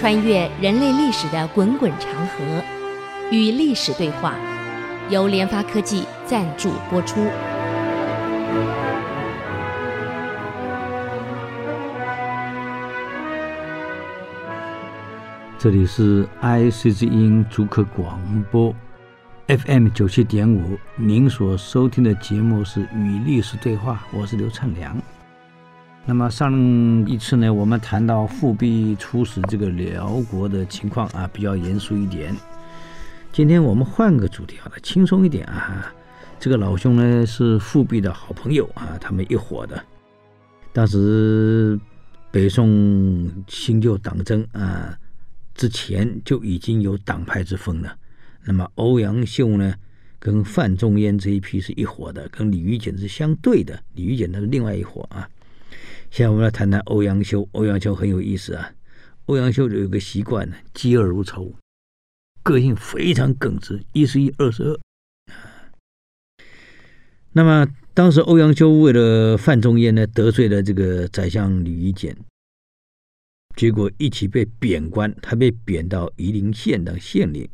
[0.00, 2.64] 穿越人类历史的滚滚长河，
[3.30, 4.34] 与历史对话，
[5.10, 7.20] 由联发科技赞助播出。
[15.58, 18.74] 这里是 IC 之音竹客广播
[19.48, 24.96] FM 九七点五，您所收听的节目是《与历史对话》，我是刘灿良。
[26.06, 26.52] 那么上
[27.06, 32.34] 一次呢，我们谈到复辟出使这个辽国的情况啊，比较严肃一点。
[33.32, 35.92] 今天我们换个主题好了，轻松一点啊。
[36.40, 39.80] 这个老兄呢是复辟的好朋友啊，他们一伙的。
[40.72, 41.78] 当时
[42.30, 44.96] 北宋新旧党争啊
[45.54, 47.94] 之前就已经有党派之分了。
[48.42, 49.74] 那么欧阳修呢，
[50.18, 53.78] 跟范仲淹这一批是一伙的，跟李玉简是相对的。
[53.94, 55.28] 李玉简他是另外一伙啊。
[56.10, 57.48] 现在我们来谈谈欧阳修。
[57.52, 58.72] 欧阳修很有意思啊。
[59.26, 61.54] 欧阳修有一个习惯呢，嫉恶如仇，
[62.42, 64.80] 个性非常耿直，一是一，二是二。
[67.32, 72.16] 那么当时欧阳修为了范仲淹呢，得罪了这个宰相李虞简，
[73.54, 77.48] 结果一起被贬官，他被贬到夷陵县当县令。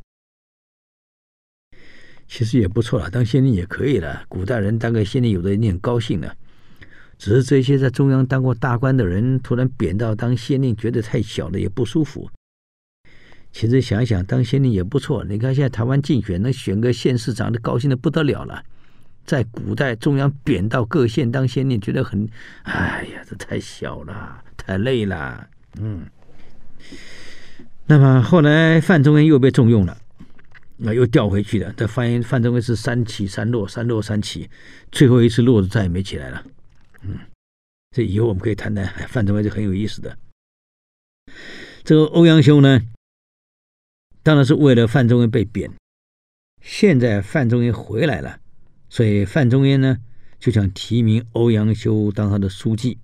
[2.26, 4.24] 其实也不错了，当县令也可以了。
[4.30, 6.34] 古代人当个县令，有的人很高兴了。
[7.18, 12.30] 只是这些在中央当过大官的人，突然贬到当县令，觉得太小了，也不舒服。
[13.52, 15.24] 其实想想，当县令也不错。
[15.24, 18.62] 你看现在台湾竞选，能选个县市长，都高兴的不得了了。
[19.24, 22.28] 在古代，中央贬到各县当县令，觉得很，
[22.64, 25.48] 哎呀，这太小了，太累了。
[25.80, 26.02] 嗯。
[27.86, 29.96] 那么后来范仲淹又被重用了，
[30.76, 31.72] 那又调回去了。
[31.76, 34.50] 这发现范仲淹是三起三落，三落三起，
[34.92, 36.44] 最后一次落的，再也没起来了。
[37.02, 37.18] 嗯，
[37.90, 40.16] 这以后我们可以谈谈范仲淹，就很有意思的。
[41.84, 42.80] 这个欧阳修呢，
[44.22, 45.70] 当然是为了范仲淹被贬。
[46.60, 48.40] 现在范仲淹回来了，
[48.88, 49.98] 所以范仲淹呢
[50.40, 52.98] 就想提名欧阳修当他的书记，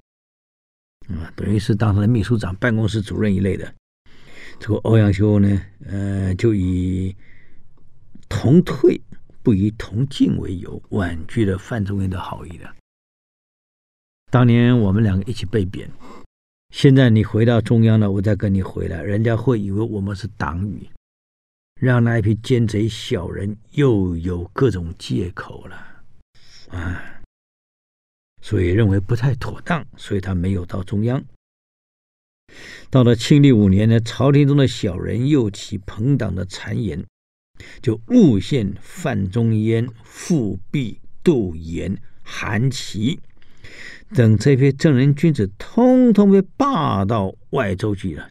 [1.08, 3.72] 啊，等于是当他的秘书长、办公室主任一类的。
[4.58, 7.14] 这个欧阳修呢，呃，就以
[8.28, 9.00] 同退
[9.42, 12.74] 不以同进为由，婉拒了范仲淹的好意的。
[14.32, 15.90] 当年我们两个一起被贬，
[16.70, 20.88] 现在你回到中央了，我再跟你回来，人家会以为我们是党羽，
[21.78, 25.76] 让那一批奸贼小人又有各种借口了，
[26.70, 27.20] 啊，
[28.40, 31.22] 所以认为不太妥当，所以他没有到中央。
[32.88, 37.04] 到了庆历五年呢，朝廷中的小人又起朋党的谗言，
[37.82, 43.20] 就诬陷范仲淹、复辟、杜衍、韩琦。
[44.14, 48.30] 等这批正人君子，通通被罢到外州去了，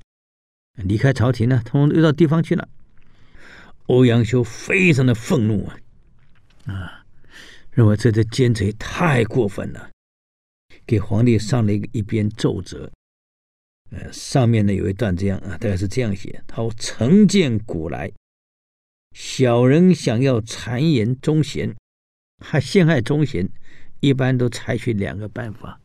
[0.76, 2.70] 离开朝廷了，通通又到地方去了。
[3.88, 5.78] 欧阳修非常的愤怒啊，
[6.66, 7.06] 啊，
[7.72, 9.90] 认为这些奸贼太过分了，
[10.86, 12.92] 给皇帝上了一个一篇奏折，
[13.90, 18.12] 呃，上面呢有一段这样啊，大概是这样写：他说承建古来，
[19.14, 21.76] 小人想要谗言忠贤，
[22.46, 23.50] 还陷害忠贤。
[24.02, 25.80] 一般都采取两个办法，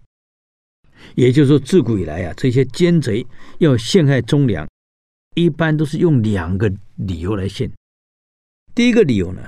[1.15, 3.25] 也就是说，自古以来啊，这些奸贼
[3.59, 4.69] 要陷害忠良，
[5.34, 7.71] 一般都是用两个理由来陷。
[8.75, 9.43] 第一个理由呢，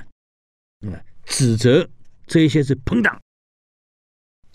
[0.82, 1.88] 啊，指责
[2.26, 3.20] 这些是朋党，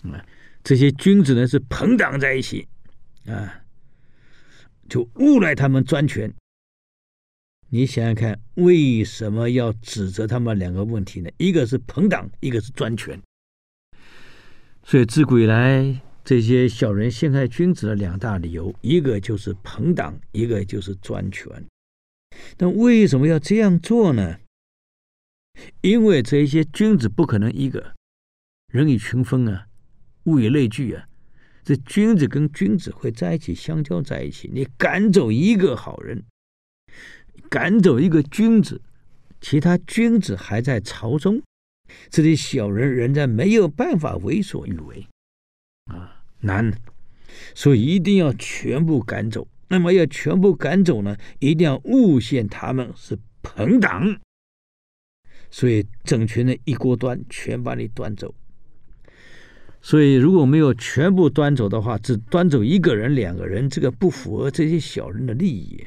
[0.04, 0.24] 啊，
[0.62, 2.66] 这些君子呢是朋党在一起，
[3.26, 3.62] 啊，
[4.88, 6.32] 就诬赖他们专权。
[7.68, 11.28] 你想想看，为什么要指责他们两个问题呢？
[11.38, 13.20] 一个是朋党，一个是专权。
[14.86, 21.50] 所以自古以来，这些小人陷害君子的两大理由，一个就是朋党，一个就是专权。
[22.56, 24.36] 但为什么要这样做呢？
[25.80, 27.94] 因为这些君子不可能一个
[28.72, 29.66] 人以群分啊，
[30.24, 31.08] 物以类聚啊。
[31.62, 34.50] 这君子跟君子会在一起相交在一起。
[34.52, 36.22] 你赶走一个好人，
[37.48, 38.82] 赶走一个君子，
[39.40, 41.40] 其他君子还在朝中。
[42.10, 45.06] 这些小人仍然没有办法为所欲为，
[45.86, 46.72] 啊，难，
[47.54, 49.48] 所以一定要全部赶走。
[49.68, 54.20] 那么要全部赶走呢，一定要诬陷他们是朋党，
[55.50, 58.34] 所以整群的一锅端，全把你端走。
[59.80, 65.84] 所以如果没有全部端走的话，只端走一个人、两个人，这个不符合这些小人的利益。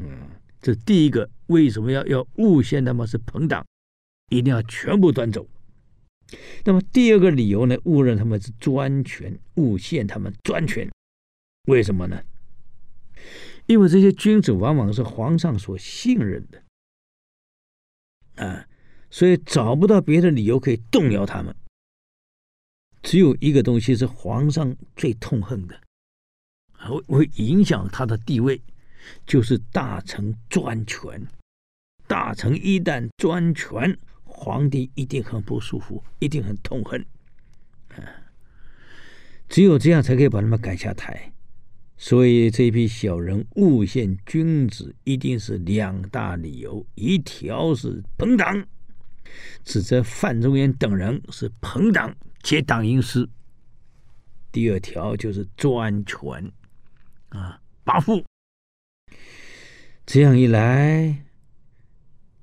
[0.00, 0.28] 嗯，
[0.60, 3.64] 这第一个，为什么要要诬陷他们是朋党？
[4.28, 5.46] 一定要全部端走。
[6.64, 7.76] 那么第二个理由呢？
[7.84, 10.90] 误认他们是专权，诬陷他们专权。
[11.68, 12.22] 为什么呢？
[13.66, 16.62] 因为这些君子往往是皇上所信任的，
[18.42, 18.66] 啊，
[19.10, 21.54] 所以找不到别的理由可以动摇他们。
[23.02, 25.80] 只有一个东西是皇上最痛恨的，
[26.72, 28.60] 会会影响他的地位，
[29.26, 31.26] 就是大臣专权。
[32.06, 33.98] 大臣一旦专权，
[34.40, 37.04] 皇帝一定很不舒服，一定很痛恨。
[39.48, 41.32] 只有这样才可以把他们赶下台。
[41.96, 48.64] 所以这批小人诬陷君子，一定是两大理由：一条是朋党，
[49.64, 53.26] 指责范仲淹等人是朋党结党营私；
[54.52, 56.52] 第二条就是专权，
[57.30, 58.22] 啊，跋扈。
[60.06, 61.24] 这样一来，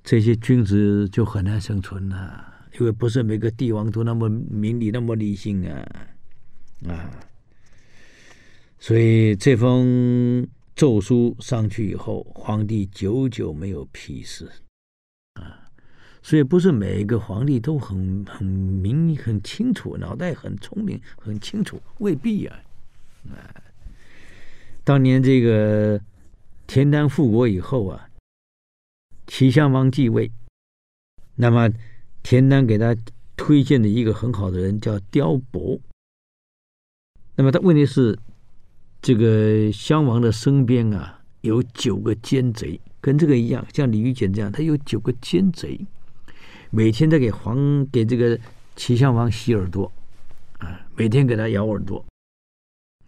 [0.05, 5.83] 这些君子就很难生存了，因为不是每个帝王都那么明理、那么理性啊，
[6.87, 7.09] 啊。
[8.77, 14.47] 所以这封奏书上去以后，皇帝久久没有批示
[15.33, 15.65] 啊。
[16.21, 22.53] 所以不是每一个皇帝都很很明很清楚，脑袋很聪明很清楚，未必呀。
[23.31, 23.41] 啊，
[24.83, 25.99] 当年这个
[26.67, 28.04] 田丹复国以后啊，
[29.27, 30.31] 齐襄王继位，
[31.35, 31.69] 那么
[32.23, 32.95] 田丹给他
[33.35, 35.79] 推荐的一个很好的人叫刁伯。
[37.35, 38.17] 那么他问题是。
[39.01, 45.79] 这个襄王的身边啊，有九个奸贼，跟这个一样，像李玉简这样，他有九个奸贼，
[46.71, 48.39] 每天在给皇给这个
[48.75, 49.91] 齐襄王洗耳朵，
[50.57, 52.03] 啊，每天给他咬耳朵，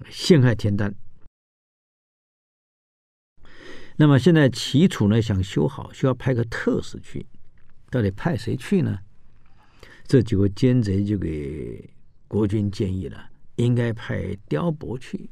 [0.08, 0.94] 陷害田丹。
[4.00, 7.26] 那么现在齐楚呢，想修好，需要派个特使去，
[7.90, 9.00] 到底派谁去呢？
[10.06, 11.90] 这九个奸贼就给
[12.28, 15.30] 国君建议了，应该派刁伯去。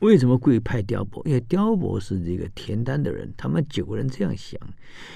[0.00, 1.22] 为什么故意派刁伯？
[1.26, 4.60] 因为刁伯是这个田丹的人，他们九个人这样想：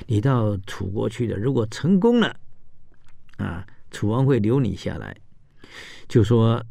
[0.06, 2.34] 你到楚国去的，如果成功了，
[3.36, 5.14] 啊，楚王会留你下来，
[6.08, 6.64] 就说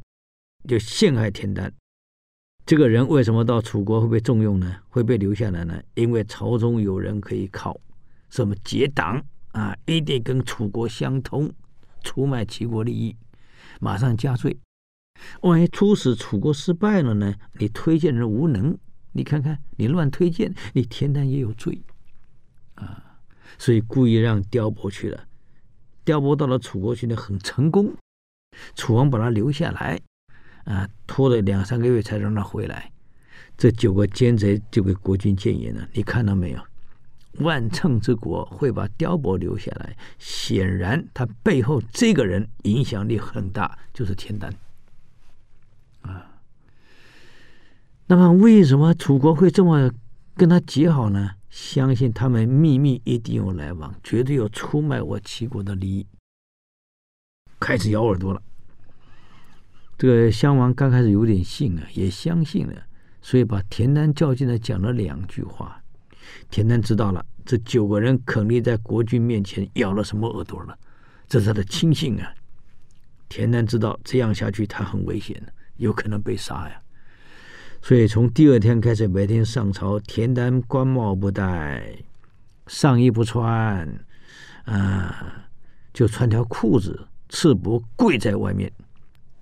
[0.68, 1.72] 就陷害田丹。
[2.66, 4.78] 这个人为什么到楚国会被重用呢？
[4.90, 5.82] 会被留下来呢？
[5.96, 7.80] 因为朝中有人可以靠，
[8.30, 9.22] 什么结党
[9.52, 11.52] 啊，一定跟楚国相通，
[12.04, 13.16] 出卖齐国利益，
[13.80, 14.58] 马上加罪。
[15.42, 17.36] 万一出使楚国失败了呢？
[17.60, 18.78] 你推荐人无能，
[19.12, 21.82] 你看看你乱推荐，你田丹也有罪
[22.76, 23.20] 啊！
[23.58, 25.28] 所以故意让刁伯去了。
[26.06, 27.94] 刁伯到了楚国去呢，很成功，
[28.76, 30.00] 楚王把他留下来
[30.66, 32.92] 啊，拖了两三个月才让他回来。
[33.58, 36.60] 这九个奸贼就给国君谏言了，你看到没有？
[37.40, 44.54] 万乘之国会把刁伯留下来，显然他背后这个人影响力很大，就是田丹。
[46.02, 46.40] 啊，
[48.08, 49.92] 那么为什么楚国会这么
[50.36, 51.32] 跟他结好呢？
[51.50, 56.08] 相信他们秘密一定有来往，绝对有出卖我齐国的利益。
[57.60, 58.42] 开始咬耳朵了。
[60.02, 62.74] 这个襄王刚开始有点信啊，也相信了，
[63.22, 65.80] 所以把田丹叫进来讲了两句话。
[66.50, 70.76] 田丹知道了，这九个人肯定在国君面前咬了什么耳朵了，
[71.28, 72.34] 这是他的亲信啊。
[73.30, 75.40] 田丹知道这样下去他很危险。
[75.76, 76.82] 有可能被杀呀，
[77.80, 81.96] 所以从第二天开始，每天上朝，田丹官帽不戴，
[82.66, 83.88] 上衣不穿，
[84.66, 85.46] 啊，
[85.94, 88.72] 就穿条裤子，赤膊跪在外面，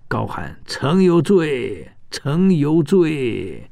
[0.09, 3.69] 高喊“臣有罪，臣有罪”，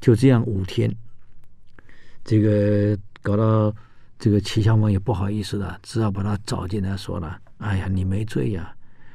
[0.00, 0.94] 就这样五天，
[2.24, 3.74] 这个搞到
[4.18, 8.74] 这个齐襄王也不好意思了，只好把他找进来，说了：“哎呀，你没罪呀，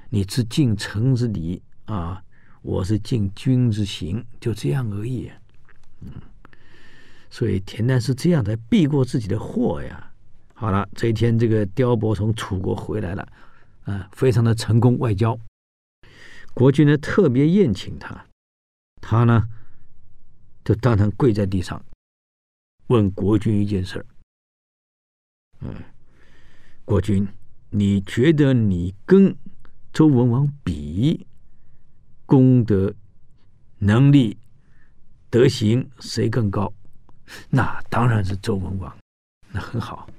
[0.10, 2.24] 你是尽臣之礼啊。”
[2.64, 5.32] 我是尽君之行，就这样而已。
[6.02, 6.12] 嗯，
[7.30, 10.12] 所以田丹是这样才避过自己的祸呀。
[10.54, 13.28] 好了，这一天这个刁伯从楚国回来了，
[13.84, 15.38] 啊，非常的成功外交。
[16.58, 18.26] 国君呢特别宴请他，
[19.00, 19.44] 他呢
[20.66, 21.86] 就当场跪在地上，
[22.88, 24.06] 问国君一件事儿。
[25.60, 25.76] 嗯，
[26.84, 27.28] 国君，
[27.70, 29.36] 你觉得你跟
[29.94, 31.28] 周文王比？
[32.26, 32.92] 功德、
[33.78, 34.40] 能力、
[35.30, 36.74] 德行，谁更高？
[37.52, 38.98] 那当然是周文王。
[39.52, 40.10] 那很好。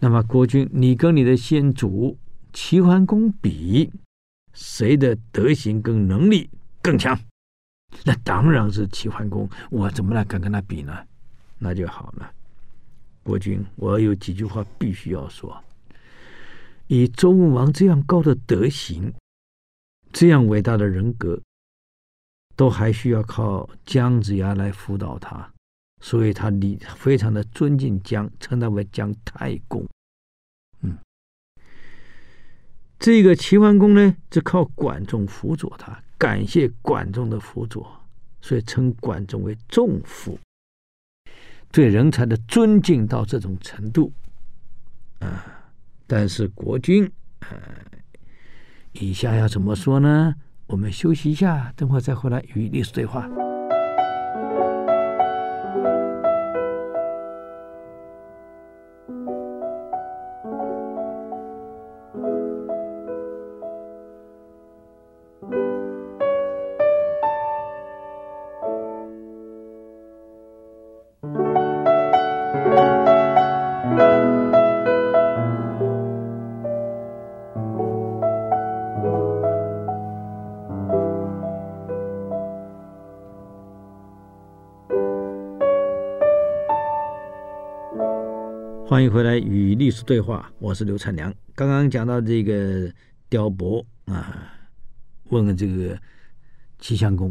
[0.00, 2.18] 那么国君，你跟你的先祖
[2.52, 3.92] 齐桓公比，
[4.54, 6.48] 谁的德行跟能力
[6.80, 7.18] 更强？
[8.04, 9.48] 那当然是齐桓公。
[9.70, 11.06] 我怎么来敢跟他比呢？
[11.58, 12.32] 那就好了。
[13.22, 15.62] 国君，我有几句话必须要说。
[16.86, 19.12] 以周文王这样高的德行。
[20.12, 21.40] 这样伟大的人格，
[22.54, 25.52] 都还需要靠姜子牙来辅导他。
[26.00, 29.84] 所以他礼非常的尊敬姜，称他为姜太公。
[30.82, 30.96] 嗯，
[32.98, 37.86] 这个齐桓公呢，就靠管仲辅佐他，感谢管仲的辅佐，
[38.40, 40.38] 所以称管仲为仲父。
[41.70, 44.12] 对人才的尊敬到这种程度
[45.18, 45.44] 啊！
[46.06, 47.10] 但是国君
[47.40, 47.48] 啊，
[48.92, 50.34] 以下要怎么说呢？
[50.66, 53.28] 我们休息一下，等会再回来与历史对话。
[89.04, 91.30] 欢迎回来与历史对话，我是刘灿良。
[91.54, 92.90] 刚刚讲到这个
[93.28, 94.50] 雕伯啊，
[95.24, 96.00] 问了这个
[96.78, 97.30] 齐襄公。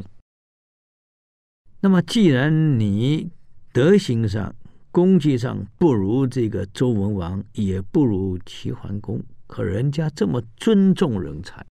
[1.79, 3.31] 那么既然你
[3.71, 4.53] 德行上、
[4.91, 11.65] 功绩上不如这个周文王，也不如齐桓公，可人家这么尊重人才，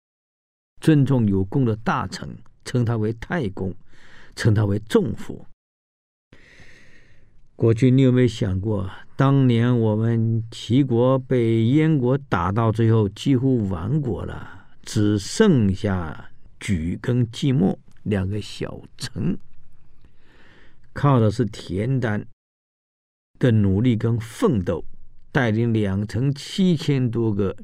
[0.80, 2.28] 尊重有功的大臣，
[2.64, 3.72] 称他为太公，
[4.34, 5.46] 称他为仲父。
[7.62, 19.38] 国君，你有没有想过，当年我们齐国被燕国打到最后几乎亡国了，只剩下莒跟寂寞两个小城，
[20.92, 22.26] 靠的是田单
[23.38, 24.84] 的努力跟奋斗，
[25.30, 27.56] 带领两城七千多个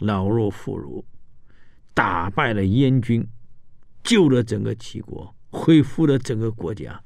[0.00, 1.04] 老弱妇孺，
[1.94, 3.24] 打败了燕军，
[4.02, 7.00] 救了整个齐国，恢复了整个国家。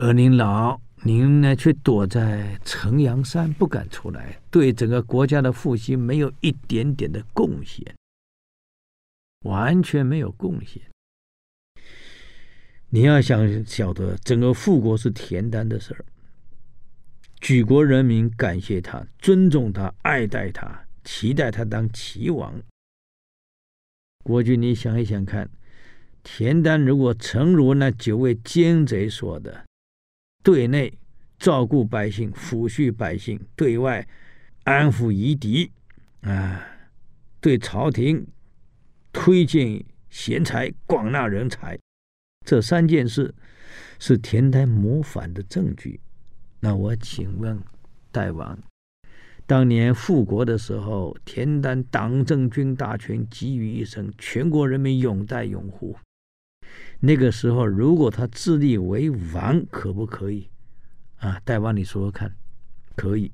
[0.00, 7.84] 而您老，您呢却躲在城阳山不敢出来，对整个国家的复兴没有一点点的贡献，
[9.40, 10.80] 完全没有贡献。
[12.90, 16.04] 你要想晓得，整个复国是田单的事儿，
[17.40, 22.54] 举国人民感谢他、尊重他、爱戴他、期待他当齐王。
[24.22, 25.50] 国君，你想一想看，
[26.22, 29.66] 田单如果诚如那九位奸贼说的，
[30.48, 30.90] 对内
[31.38, 34.08] 照顾百姓、抚恤百姓；对外
[34.64, 35.70] 安抚夷狄，
[36.22, 36.64] 啊，
[37.38, 38.26] 对朝廷
[39.12, 41.78] 推荐贤才、广纳人才，
[42.46, 43.34] 这三件事
[43.98, 46.00] 是田单谋反的证据。
[46.60, 47.62] 那我请问
[48.10, 48.58] 大王，
[49.44, 55.94] 当年复国的时候，田单党政军大权集于一身，全国人民拥戴拥护。
[57.00, 60.48] 那个时候，如果他自立为王，可不可以？
[61.18, 62.34] 啊，大王，你说说看，
[62.96, 63.30] 可以。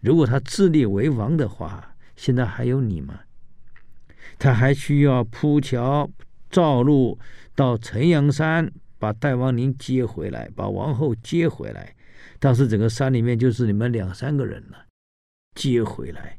[0.00, 3.20] 如果他自立为王的话，现在还有你吗？
[4.38, 6.10] 他还需要铺桥
[6.48, 7.18] 造路
[7.54, 11.94] 到城阳山，把大王您接回来，把王后接回来。
[12.38, 14.86] 当时整个山里面就是你们两三个人了，
[15.54, 16.38] 接回来，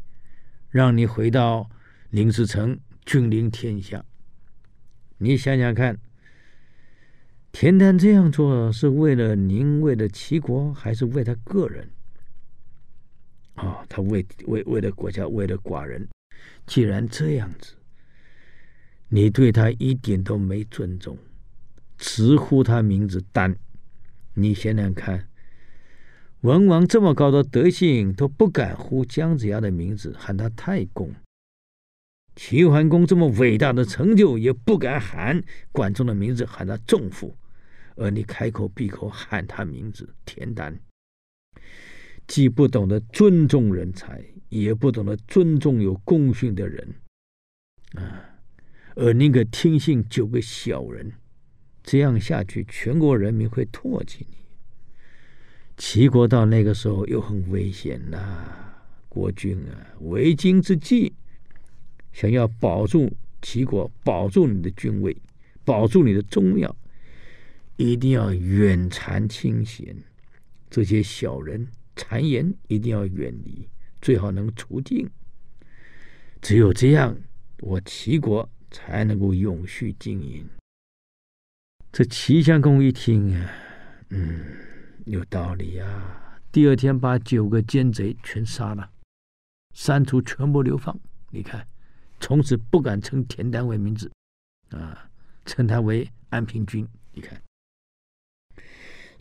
[0.69, 1.69] 让你回到
[2.09, 4.03] 临淄城，君临天下。
[5.19, 5.99] 你想想看。
[7.53, 11.87] 田单这样做是为了您，为了齐国，还是为他个人？
[13.53, 16.09] 啊、哦，他为为为了国家，为了寡人。
[16.65, 17.75] 既然这样子，
[19.07, 21.15] 你对他一点都没尊重，
[21.95, 23.55] 直呼他名字丹。
[24.33, 25.29] 你想想看，
[26.41, 31.11] 文王这么高的德性都不敢呼姜子牙的名字，喊他太公；
[32.35, 37.37] 齐桓公这么伟大的成就，也不敢喊管仲的名字，喊他仲父。
[37.95, 40.79] 而你开口闭口喊他名字田单，
[42.27, 46.95] 既不懂得尊重人才，也不懂得尊重有功勋的人，
[47.95, 48.29] 啊！
[48.95, 51.13] 而宁可听信九个小人，
[51.83, 54.37] 这样下去，全国人民会唾弃你。
[55.75, 58.73] 齐国到那个时候又很危险呐、
[59.09, 61.13] 国君啊，为今之计，
[62.11, 65.17] 想要保住齐国，保住你的君位，
[65.65, 66.75] 保住你的宗庙。
[67.77, 69.95] 一定要远谗亲贤，
[70.69, 73.67] 这些小人谗言一定要远离，
[73.99, 75.09] 最好能除尽。
[76.39, 77.17] 只有这样，
[77.61, 80.47] 我齐国才能够永续经营。
[81.91, 83.51] 这齐襄公一听啊，
[84.09, 84.45] 嗯，
[85.05, 86.39] 有道理啊。
[86.51, 88.87] 第二天把九个奸贼全杀了，
[89.73, 90.95] 删除全部流放。
[91.31, 91.67] 你看，
[92.19, 94.11] 从此不敢称田单为名字，
[94.69, 95.09] 啊，
[95.45, 96.87] 称他为安平君。
[97.13, 97.41] 你看。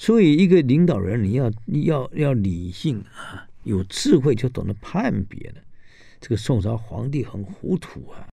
[0.03, 5.63] 所以，一个领导人，你要要要理性啊，有智慧，就懂得判别了。
[6.21, 8.27] 这个宋朝皇帝很糊涂啊。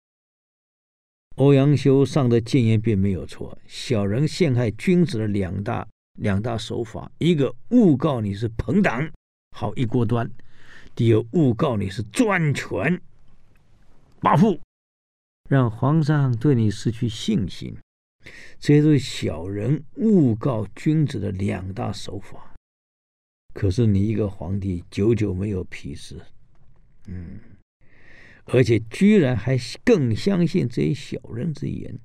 [1.36, 5.86] 欧阳修上的谏言并没有错，小人陷害君子的两大
[6.18, 9.06] 两大手法，一个诬告你是朋党，
[9.54, 10.26] 好一锅端；
[10.94, 12.98] 第二，诬告你是专权
[14.22, 14.58] 跋扈，
[15.50, 17.76] 让皇上对你失去信心。
[18.58, 22.54] 这是小人诬告君子的两大手法。
[23.54, 26.20] 可是你一个皇帝，久久没有批示，
[27.06, 27.40] 嗯。
[28.50, 32.00] 而且居然还更相信这些小人之言，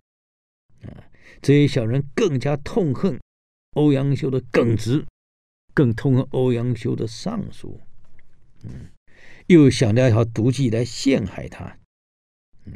[0.82, 1.08] 啊，
[1.42, 3.18] 这些小人更加痛恨
[3.78, 5.06] 欧阳修的耿直，
[5.74, 7.80] 更痛恨欧阳修的上书，
[8.66, 8.90] 嗯，
[9.48, 11.78] 又想到一条毒计来陷害他，
[12.66, 12.74] 嗯，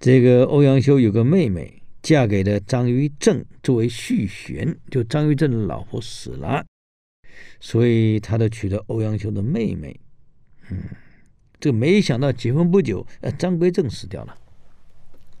[0.00, 6.64] 这个欧阳修有个妹妹，嫁给了张于正作为续弦，就张于正的老婆死了，
[7.60, 10.00] 所以他就娶了欧阳修的妹妹，
[10.70, 10.78] 嗯。
[11.60, 14.34] 这没想到结婚不久，呃，张归正死掉了，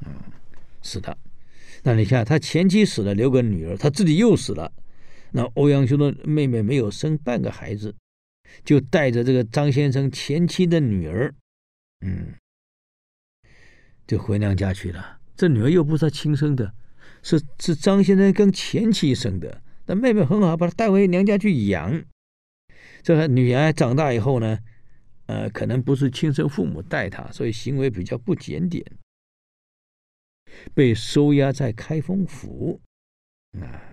[0.04, 0.12] 嗯，
[0.82, 1.16] 死的。
[1.82, 4.70] 那你看他前妻死了，留个女儿，他自己又死了。
[5.30, 7.94] 那欧阳修的妹妹没有生半个孩子，
[8.62, 11.34] 就带着这个张先生前妻的女儿，
[12.02, 12.34] 嗯，
[14.10, 15.20] 就回娘家去了。
[15.36, 16.74] 这女儿又不是他亲生的，
[17.22, 19.62] 是是张先生跟前妻生的。
[19.86, 22.02] 那妹妹很好，把她带回娘家去养。
[23.02, 24.58] 这个女儿长大以后呢？
[25.26, 28.84] 呃，可能不是亲生父母带她，所以行为比较不检点，
[30.74, 32.80] 被收押在开封府。
[33.60, 33.89] 啊，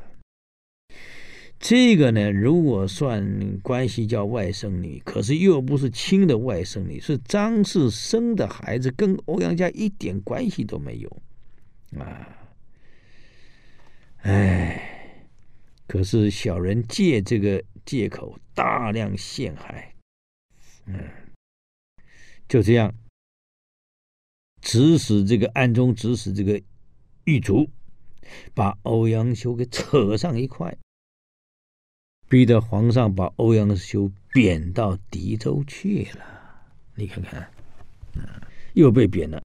[1.59, 11.21] 这个呢，如果算关系叫外甥女，可是又不是亲的外甥女，是张氏生的孩子，跟欧阳家一点关系都没有。
[11.97, 12.29] 啊，
[14.21, 15.25] 哎，
[15.87, 19.95] 可是小人借这个借口大量陷害，
[20.85, 20.95] 嗯。
[22.47, 22.95] 就这样，
[24.61, 26.61] 指使这个暗中指使这个
[27.25, 27.69] 狱卒，
[28.53, 30.77] 把欧阳修给扯上一块，
[32.29, 36.25] 逼得皇上把欧阳修贬到狄州去了。
[36.95, 37.49] 你看看，
[38.73, 39.41] 又被贬了。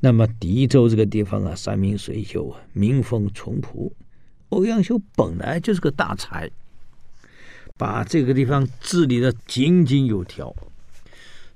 [0.00, 3.92] 那么狄州这个地方啊，山明水秀啊，民风淳朴。
[4.48, 6.50] 欧阳修本来就是个大才，
[7.76, 10.54] 把这个地方治理的井井有条。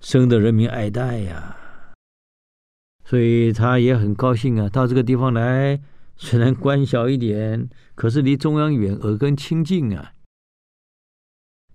[0.00, 1.56] 深得人民爱戴呀，
[3.04, 4.68] 所以他也很高兴啊。
[4.68, 5.80] 到这个地方来，
[6.16, 10.12] 虽然官小一点，可是离中央远，耳根清净啊。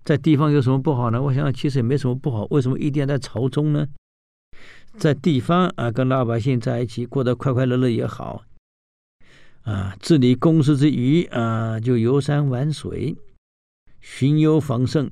[0.06, 1.20] 在地方有什么不好呢？
[1.20, 2.46] 我想其实也没什么不好。
[2.50, 3.88] 为什么一定要在朝中呢？
[4.96, 8.44] 在地方啊，跟老百姓在一起，过得快快乐乐也好。
[9.62, 13.16] 啊，治理公事之余啊，就游山玩水，
[14.00, 15.10] 寻幽访胜。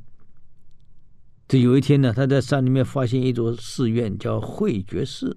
[1.49, 5.37] 这有一天呢，他在山里面发现一座寺院，叫慧觉寺。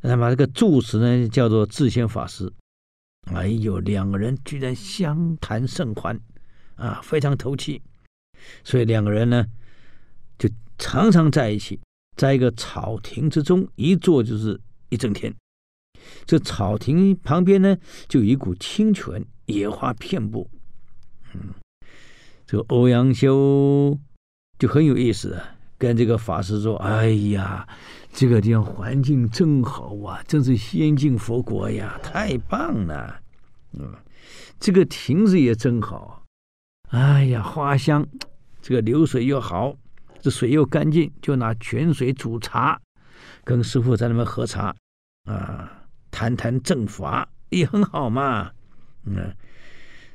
[0.00, 2.50] 那么这个住持呢，叫做智贤法师。
[3.26, 6.18] 哎呦，两个人居然相谈甚欢，
[6.76, 7.82] 啊，非常投契。
[8.64, 9.46] 所以两个人呢，
[10.38, 10.48] 就
[10.78, 11.78] 常常在一起，
[12.16, 15.34] 在一个草亭之中，一坐就是一整天。
[16.24, 17.76] 这草亭旁边呢，
[18.08, 20.48] 就有一股清泉，野花遍布。
[21.34, 21.54] 嗯，
[22.46, 23.98] 这个欧阳修。
[24.58, 27.66] 就很有意思啊，跟这个法师说：“哎呀，
[28.12, 33.22] 这个地方环境真好啊，真是仙境佛国呀，太棒了！
[33.72, 33.90] 嗯，
[34.58, 36.26] 这个亭子也真好，
[36.90, 38.06] 哎呀，花香，
[38.60, 39.74] 这个流水又好，
[40.20, 42.80] 这水又干净，就拿泉水煮茶，
[43.44, 44.74] 跟师傅在那边喝茶，
[45.24, 45.70] 啊，
[46.10, 48.50] 谈谈正法也很好嘛，
[49.04, 49.34] 嗯。”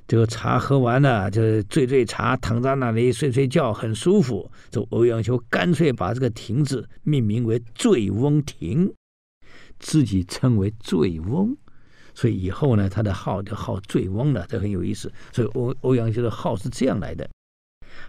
[0.08, 4.52] 这个茶喝完了，就醉醉茶，躺在那里睡睡觉，很舒服。
[4.70, 8.94] 这欧阳修干脆把这个亭子命名为“醉翁亭”，
[9.80, 11.58] 自己称为“醉翁”，
[12.14, 14.46] 所以以后呢，他的号就号“醉翁”了。
[14.48, 15.12] 这很有意思。
[15.34, 17.28] 所以欧欧阳修的号是这样来的，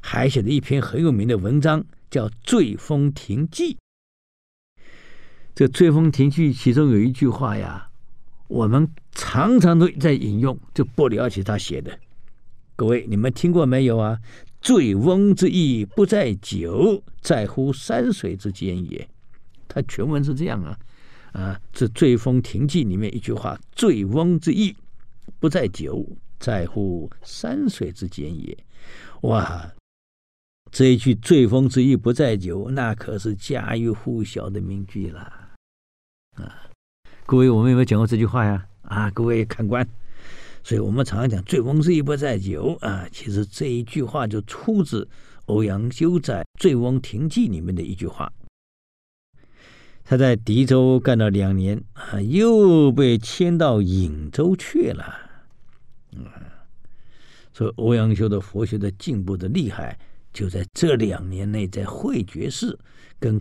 [0.00, 3.74] 还写了一篇很有名的文章，叫《醉翁亭记》。
[5.54, 7.88] 这《醉翁亭记》其中有一句话呀。
[8.48, 11.98] 我们常常都在引用，就不了解他写的。
[12.76, 14.20] 各位，你们听过没有啊？
[14.60, 19.08] 醉翁之意不在酒，在乎山水之间也。
[19.66, 20.78] 他全文是这样啊，
[21.32, 24.76] 啊，这《醉翁亭记》里面一句话：“醉翁之意
[25.40, 26.06] 不在酒，
[26.38, 28.56] 在乎山水之间也。”
[29.26, 29.74] 哇，
[30.70, 35.20] 这一句“醉翁之意不在酒”，那可是家喻户晓的名句了，
[36.36, 36.70] 啊。
[37.26, 38.64] 各位，我们有没有讲过这句话呀？
[38.82, 39.84] 啊，各位看官，
[40.62, 45.08] 所以我们常常讲“醉翁之意不在酒”啊，其实这一句话就出自
[45.46, 48.32] 欧阳修在《醉翁亭记》里面的一句话。
[50.04, 55.16] 他在狄州干了两年啊，又被迁到颍州去了。
[56.12, 56.24] 嗯，
[57.56, 59.98] 所以欧阳修的佛学的进步的厉害，
[60.30, 62.78] 就在这两年内，在会觉寺
[63.18, 63.40] 跟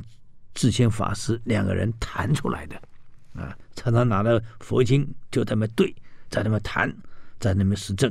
[0.53, 2.81] 智谦法师两个人谈出来的。
[3.33, 5.93] 啊，常常拿着佛经就在那对，
[6.29, 6.89] 在那边谈，
[7.41, 8.09] 在那边实证，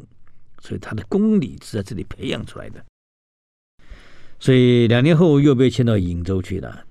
[0.61, 2.85] 所以他的功力是在这里培养出来的。
[4.39, 6.85] 所以两年后又被迁到颍州去了。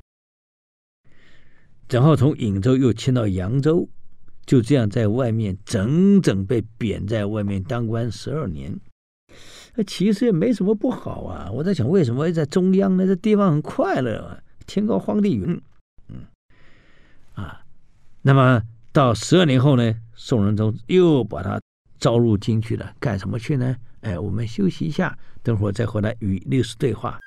[1.88, 3.88] 然后从颍州又迁到扬州，
[4.47, 8.76] 就这样在外面整整被贬在外面当官十二年。
[9.76, 11.50] 那其实也没什么不好啊。
[11.52, 13.06] 我在想，为什么在中央呢？
[13.06, 15.62] 这地方很快乐啊，天高皇帝远。
[16.10, 16.26] 嗯，
[17.34, 17.62] 啊，
[18.22, 21.60] 那么到十二年后呢，宋仁宗又把他
[22.00, 23.76] 召入京去了，干什么去呢？
[24.02, 27.20] 哎，我们休息一下，等会儿再回来与历史对话。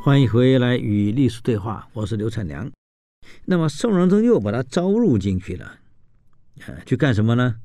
[0.00, 2.70] 欢迎回来与历史对话，我是刘灿良。
[3.44, 5.66] 那么宋仁宗又把他招入进去了，
[6.60, 7.56] 啊，去干什么呢？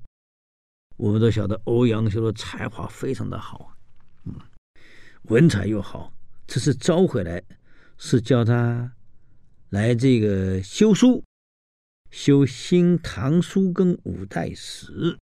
[0.98, 3.76] 我们都晓得欧阳修的才华非常的好，
[4.26, 4.34] 嗯，
[5.24, 6.12] 文采又好。
[6.48, 7.41] 这次招回来
[7.98, 8.91] 是叫他
[9.69, 11.24] 来这个修书，
[12.10, 15.17] 修《新唐书》跟五代史。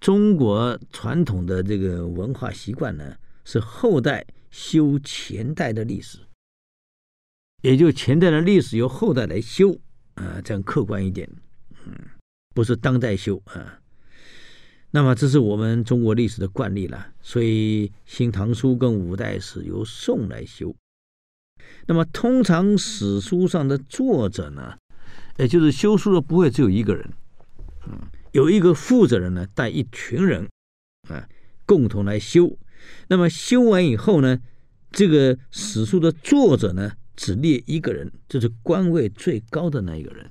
[0.00, 4.26] 中国传统的这个文化习惯呢，是后代。
[4.54, 6.16] 修前代的历史，
[7.62, 9.76] 也就前代的历史由后代来修
[10.14, 11.28] 啊，这样客观一点，
[11.84, 11.92] 嗯，
[12.54, 13.80] 不是当代修啊。
[14.92, 20.72] 那么这是我们中国历史的惯例了，所以《新唐书》跟五代史由宋来修。
[21.86, 24.78] 那么通常史书上的作者呢，
[25.36, 27.12] 也就是修书的不会只有一个人，
[27.88, 27.98] 嗯，
[28.30, 30.48] 有一个负责人呢，带一群人
[31.08, 31.28] 啊，
[31.66, 32.56] 共同来修。
[33.08, 34.38] 那么修完以后呢，
[34.90, 40.30] 这个史书的作者呢，只列一个人，就是官位最高的那一个人。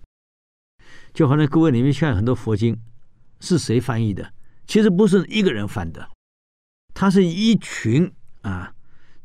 [1.14, 2.80] 就好像各位里面看很多佛经，
[3.40, 4.34] 是谁翻译的？
[4.66, 6.10] 其实不是一个人翻的，
[6.94, 8.12] 他是一群
[8.42, 8.74] 啊，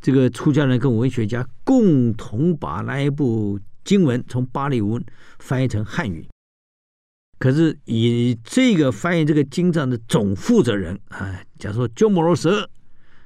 [0.00, 5.02] 这个出家人跟文学家共同把那一部经文从巴利文
[5.38, 6.28] 翻译成汉语。
[7.38, 12.50] 可是以这个翻译这个经藏的总负责人啊，假如说鸠摩罗什。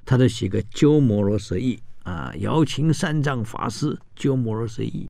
[0.05, 1.77] 他就写个《鸠摩罗什译》
[2.11, 5.07] 啊，姚琴三藏法师《鸠摩罗什译》，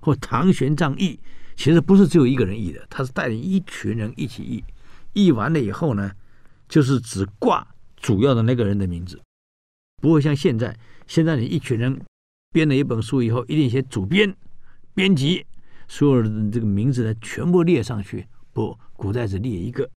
[0.00, 1.18] 或唐玄奘译，
[1.56, 4.62] 其实不是只有一个人译的，他是带领一群人一起译。
[5.14, 6.12] 译完了以后呢，
[6.68, 9.20] 就是只挂主要的那个人的名字，
[10.00, 12.00] 不会像现在，现在你一群人
[12.52, 14.32] 编了一本书以后，一定写主编、
[14.94, 15.44] 编辑，
[15.88, 18.26] 所有的这个名字呢全部列上去。
[18.52, 19.90] 不，古代只列一个。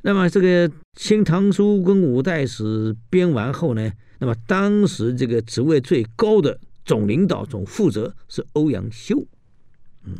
[0.00, 9.26] 那么这个《新唐书》跟五代史编完后呢，那么当时这个职位最高的总领导、总负责是欧阳修，
[10.04, 10.16] 嗯，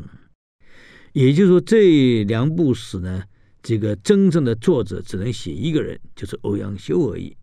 [1.12, 3.23] 也就是说这两部史呢，
[3.62, 7.37] 这个真正的作者只能写一个人，就是欧阳修而已。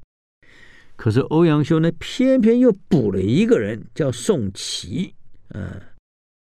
[0.98, 5.14] 可是欧阳修呢，偏偏又补了一个人，叫宋祁，
[5.50, 5.82] 嗯，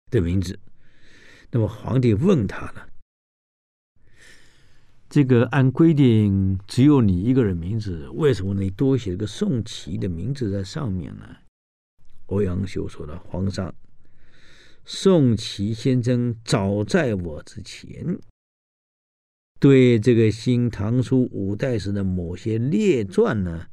[0.09, 0.57] 的名字。
[1.51, 2.87] 那么皇帝问他了。
[5.13, 11.23] 这个按规定只有你一个人名字，为什么你多写了个宋祁的名字在上面呢？
[12.25, 13.75] 欧阳修说的：“皇上，
[14.85, 18.17] 宋祁先生早在我之前，
[19.59, 23.67] 对这个《新唐书》五代史的某些列传呢，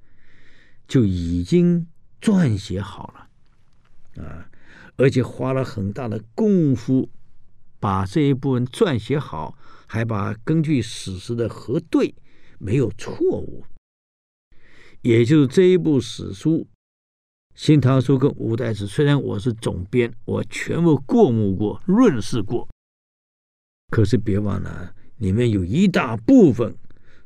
[0.86, 1.86] 就已经
[2.20, 4.50] 撰写好了，啊，
[4.98, 7.08] 而且花了很大的功夫，
[7.78, 9.56] 把这一部分撰写好。”
[9.92, 12.14] 还把根据史实的核对，
[12.60, 13.64] 没有错误。
[15.02, 16.58] 也就是这一部史书
[17.56, 22.68] 《新唐书》跟五代史，虽然我是总编，我全部过目过、润饰过，
[23.88, 26.72] 可是别忘了，里面有一大部分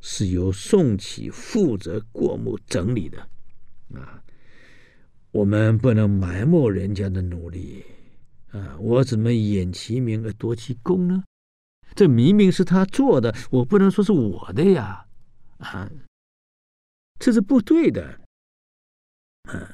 [0.00, 3.28] 是由宋祁负责过目整理的
[3.92, 4.24] 啊。
[5.32, 7.84] 我们不能埋没人家的努力
[8.52, 8.78] 啊！
[8.80, 11.22] 我怎么掩其名而夺其功呢？
[11.94, 15.06] 这明明是他做的，我不能说是我的呀，
[15.58, 15.90] 啊，
[17.18, 18.20] 这是不对的。
[19.52, 19.66] 嗯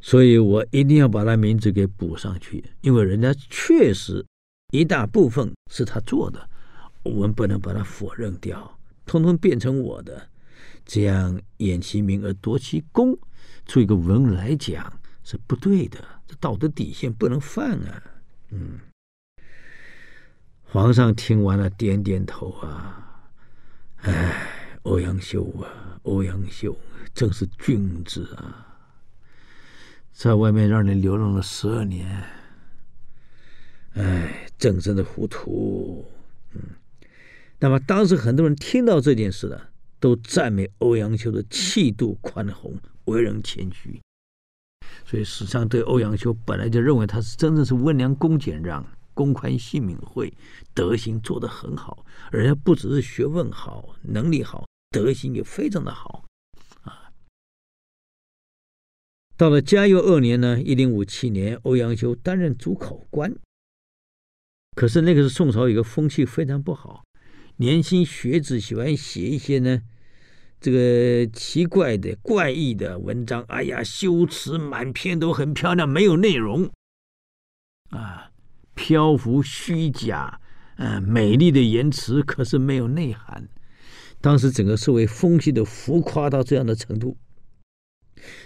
[0.00, 4.24] 所以我一定要把他名字给补上去，因为人家确实
[4.70, 6.48] 一大部分是他做的，
[7.02, 10.28] 我们不能把它否认掉，通通变成我的，
[10.86, 13.18] 这样掩其名而夺其功，
[13.66, 18.02] 做一个文来讲是不对的，这道德底线不能犯啊。
[18.50, 18.78] 嗯，
[20.70, 23.24] 皇上听完了点点头啊，
[24.02, 24.46] 哎，
[24.82, 26.76] 欧阳修啊，欧阳修
[27.14, 28.66] 真是君子啊。
[30.12, 32.22] 在外面让你流浪了十二年，
[33.94, 36.04] 哎，真正的糊涂。
[36.52, 36.60] 嗯，
[37.58, 39.58] 那么当时很多人听到这件事呢，
[39.98, 43.98] 都赞美欧阳修的气度宽宏、为人谦虚。
[45.06, 48.84] 所以史上对欧阳修本来就认为他是真的是温良恭俭让、
[49.18, 50.32] 公宽信敏惠，
[50.72, 56.24] 德行做得很好，而且不只是学问好、能力好，德行也非常的好
[56.82, 57.10] 啊。
[59.36, 63.34] 到了嘉佑二年呢，一零五七年，欧阳修担任主考官。
[64.76, 67.02] 可是那个是宋朝有个风气非常不好，
[67.56, 69.82] 年轻学子喜欢写一些呢，
[70.60, 73.42] 这个奇怪的、怪异的文章。
[73.48, 76.70] 哎呀，修辞满篇都很漂亮，没有内容，
[77.90, 78.27] 啊，
[78.78, 80.38] 漂浮虚假，
[80.76, 83.48] 嗯，美丽的言辞，可是没有内涵。
[84.20, 87.16] 当时整个社会风气都浮夸到这样的程度。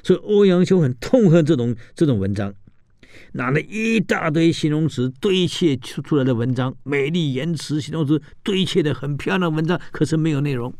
[0.03, 2.55] 所以欧阳修很痛恨这种这种文章，
[3.33, 10.75] 拿了一大堆形容词堆砌出出来的文章，美丽言辞形容词堆砌的很漂亮文章，可是没有内容。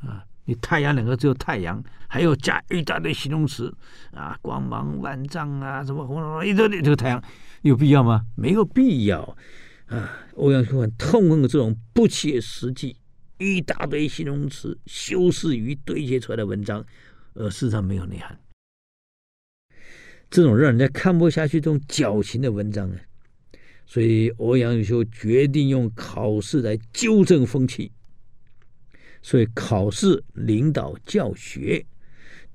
[0.00, 3.74] 啊，你太阳两个只有太阳，还要加一大堆形容词
[4.12, 7.22] 啊，光芒万丈啊，什么红红一堆的这个太阳，
[7.68, 8.26] 有必要吗？
[8.36, 9.36] 没有必要。
[9.86, 12.96] 啊，欧阳修很痛恨这种不切实际、
[13.38, 16.84] 一大堆形容词修饰语堆砌出来的文章。
[17.34, 18.40] 而事实上没有内涵，
[20.30, 22.96] 这种让人家看不下去、这种矫情的文章呢，
[23.86, 27.92] 所以欧阳修决定用考试来纠正风气。
[29.22, 31.84] 所以考试领导教学，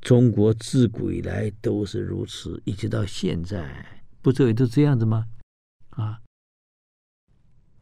[0.01, 5.27] 中国自古以来都是如此，一直到现在，不这也都这样子吗？
[5.91, 6.21] 啊，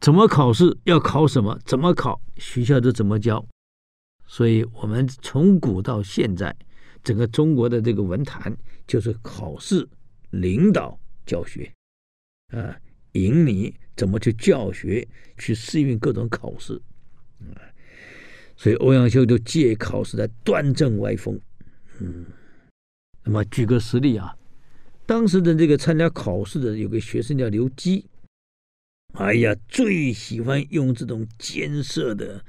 [0.00, 1.58] 怎么考试要考什么？
[1.64, 3.46] 怎么考学校都怎么教？
[4.26, 6.56] 所以我们从古到现在。
[7.02, 8.54] 整个中国的这个文坛
[8.86, 9.88] 就是考试
[10.32, 11.72] 领导教学，
[12.48, 12.76] 啊，
[13.12, 16.74] 引你怎么去教学，去适应各种考试，
[17.38, 17.56] 啊，
[18.54, 21.40] 所以欧阳修就借考试来端正歪风，
[22.00, 22.26] 嗯，
[23.22, 24.36] 那么举个实例啊，
[25.10, 28.06] 当时的这个参加考试的有个学生叫刘基，
[29.14, 32.44] 哎呀，最喜欢用这种艰涩的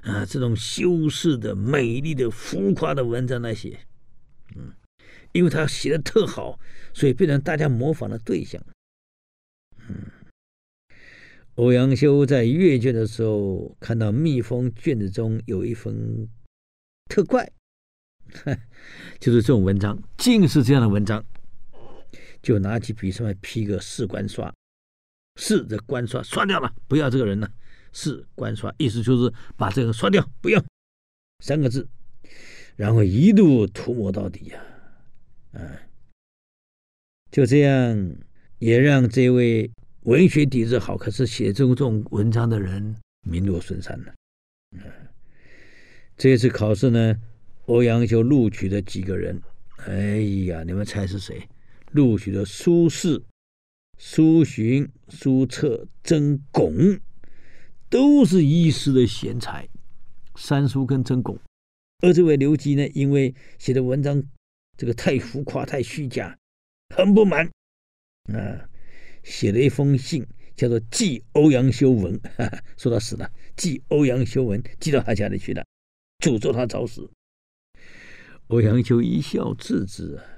[0.00, 3.80] 啊，这种修饰的、美丽的、浮夸的文章来写。
[4.56, 4.72] 嗯，
[5.32, 6.58] 因为他写的特好，
[6.94, 8.64] 所以变成大家模仿的对象。
[9.86, 10.06] 嗯，
[11.56, 16.26] 欧阳修在阅卷的时候，看到密封卷子中有一封
[17.10, 17.52] 特怪，
[19.20, 21.22] 就是这种文章，尽是这样的文章，
[22.46, 24.54] 就拿起笔上来批个“士官刷
[25.34, 27.50] ”，“士”的官刷刷掉了，不要这个人了
[27.92, 30.64] ，“士官刷”意思就是把这个刷掉，不要
[31.40, 31.88] 三个字。
[32.76, 34.62] 然后一路涂抹到底呀，
[35.54, 35.58] 啊，
[37.32, 38.16] 就这样
[38.60, 39.68] 也让这位
[40.02, 44.14] 文学底子好，可是写这种这种文章的人名落孙山了。
[44.76, 44.80] 嗯，
[46.16, 47.16] 这次考试呢，
[47.64, 49.42] 欧阳修录取了几个人？
[49.78, 51.44] 哎呀，你们猜是谁？
[51.96, 53.24] 录取的苏轼、
[53.96, 57.00] 苏洵、苏辙、曾巩，
[57.88, 59.66] 都是一时的贤才，
[60.34, 61.38] 三苏跟曾巩。
[62.02, 64.22] 而这位刘基呢，因为写的文章
[64.76, 66.38] 这个太浮夸、太虚假，
[66.94, 67.50] 很不满，
[68.24, 68.68] 啊，
[69.24, 75.64] 写了一封信，叫做《寄欧阳修文》哈哈，说他死了，寄欧阳修文寄到他家里去了，
[76.18, 77.10] 诅咒他早死。
[78.48, 80.35] 欧阳修一笑置之啊。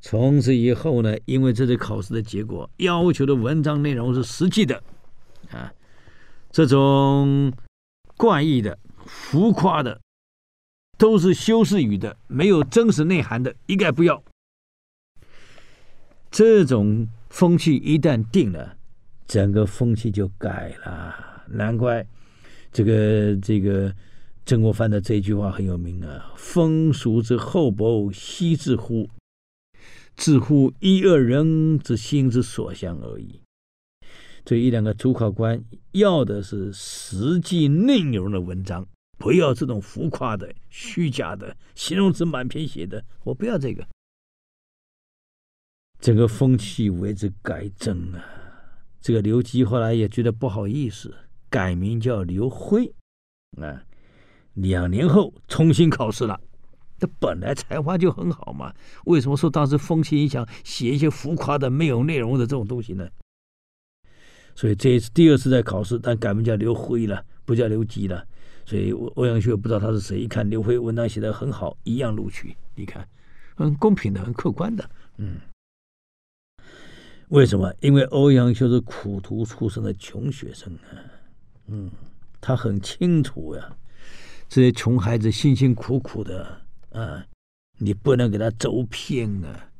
[0.00, 4.82] 从此以后呢，因为这次考试的结果要求的文章内容是实际的，
[5.50, 5.72] 啊，
[6.50, 7.52] 这种
[8.16, 10.00] 怪异的、浮夸的。
[10.98, 14.22] 都是修饰语的，没有真实内涵的，一概不要。
[16.30, 18.76] 这种风气一旦定了，
[19.26, 21.42] 整个风气就改了。
[21.48, 22.06] 难怪
[22.70, 23.90] 这个这个
[24.44, 29.08] 曾国藩的这句话很有名啊：“风俗之厚薄，悉自乎？
[30.20, 33.40] 自乎一二人之心之所向而已。”
[34.44, 38.86] 这一两个主考官要的是实际内容的文章。
[39.18, 43.86] 不要这种浮夸的、虚假的形容词满篇写的，我不要这个。
[46.00, 48.24] 整个风气为之改正啊。
[49.00, 51.14] 这个刘基后来也觉得不好意思，
[51.48, 52.94] 改名叫刘辉
[53.58, 53.84] 啊。
[54.54, 56.38] 两年后重新考试了。
[57.00, 58.72] 他本来才华就很好嘛，
[59.06, 63.08] 为什么受当时风气影响，写一些浮夸的、没有内容的这种东西呢？
[64.54, 68.26] 所以这一次第二次在考试，但改名叫刘辉了，不叫刘吉了。
[68.66, 72.54] 所以欧阳修不知道他是谁，一看刘辉文章写得很好，一样录取。
[72.74, 73.08] 你看，
[73.56, 74.88] 很公平的，很客观的。
[75.16, 75.40] 嗯，
[77.28, 77.74] 为什么？
[77.80, 80.92] 因为欧阳修是苦读出身的穷学生啊。
[81.68, 81.90] 嗯，
[82.40, 83.76] 他很清楚呀，
[84.48, 86.60] 这些穷孩子辛辛苦苦的。
[86.90, 87.24] 啊，
[87.78, 89.70] 你不能给他走偏啊，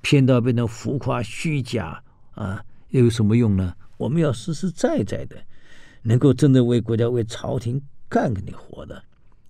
[0.00, 3.74] 偏到变成浮夸虚假啊，又有什么用呢？
[3.96, 5.36] 我们要实实在在的，
[6.02, 9.02] 能够真的为国家、为朝廷干给你活的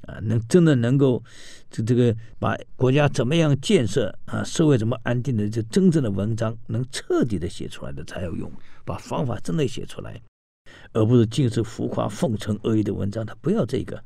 [0.03, 1.23] 啊，能真的能够
[1.71, 8.51] 这这个把国家怎么样建设啊，社会怎么安定的，这真正的文章能彻底的写出来的才有用，
[8.85, 10.23] 把方法真的写出来，
[10.93, 14.03] 而不是尽是浮夸奉承恶意的文章，他不要这个。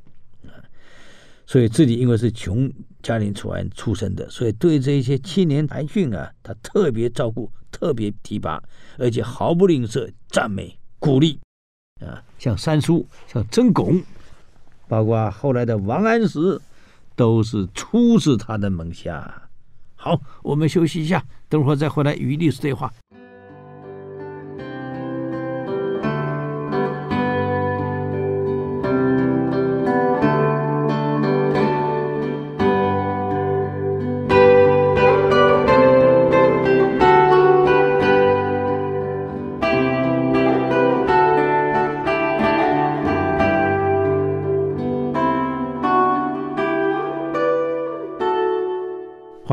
[1.50, 8.62] 所以自己因为是穷家庭出来出身的，所以对这些青年才俊啊，他特别照顾，特别提拔，
[8.96, 11.40] 而且毫不吝啬赞美鼓励
[11.98, 12.22] 啊。
[12.38, 14.00] 像三叔，像曾巩，
[14.86, 16.60] 包括后来的王安石，
[17.16, 19.50] 都是出自他的门下。
[19.96, 22.94] 好，我们休息一下，等会儿再回来与历史对话。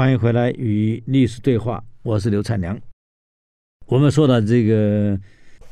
[0.08, 2.80] 欢迎回来与历史对话，我是刘灿良。
[3.88, 5.20] 我们说到这个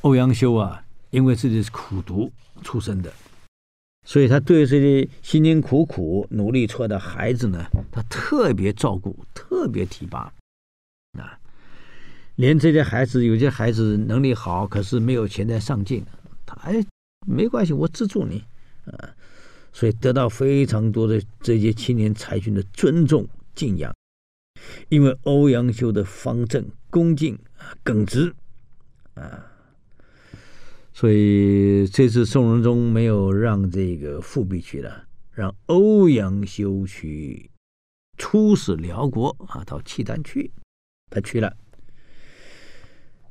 [0.01, 2.29] 欧阳修啊，因为自己是苦读
[2.61, 3.09] 出身的，
[4.05, 10.33] 所以他对这些辛辛苦苦努力出来的孩子呢，他特别照顾，特别提拔
[11.17, 11.39] 啊。
[12.35, 16.03] 连这些孩子，有些孩子能力好，可是没有钱在上进，
[16.45, 16.85] 他哎
[17.25, 18.43] 没关系，我资助你
[18.83, 19.15] 啊。
[19.71, 23.94] 所以得到非常多的这些青年才俊的尊重敬仰。
[24.89, 28.33] 因为欧阳修的方正、恭敬啊、耿直
[29.15, 29.45] 啊，
[30.93, 37.49] 所以这次宋仁宗没有让这个富弼去了，让欧阳修去
[38.17, 40.51] 出使辽国啊，到契丹去，
[41.09, 41.55] 他去了。